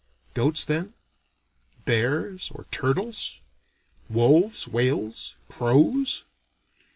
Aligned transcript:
Goats, 0.33 0.65
then? 0.65 0.95
Bears 1.85 2.51
or 2.55 2.65
turtles? 2.71 3.37
Wolves, 4.09 4.67
whales, 4.67 5.35
crows? 5.47 6.25